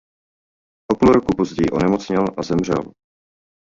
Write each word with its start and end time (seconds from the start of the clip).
O 0.91 0.95
půl 0.95 1.09
roku 1.11 1.35
později 1.37 1.69
onemocněl 1.69 2.23
a 2.37 2.43
zemřel. 2.43 2.91